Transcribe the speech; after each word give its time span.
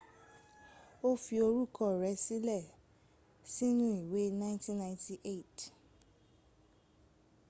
o 1.07 1.09
fi 1.23 1.35
orúkọ 1.47 1.85
rẹ 2.01 2.11
sílẹ̀ 2.23 2.63
sínú 3.53 3.85
ìwé 4.01 4.23
1998 4.39 5.61